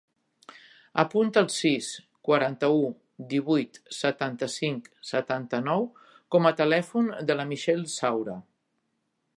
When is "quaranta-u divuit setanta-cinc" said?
2.29-4.89